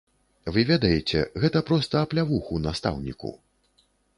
[0.53, 3.29] Вы ведаеце, гэта проста аплявуху настаўніку.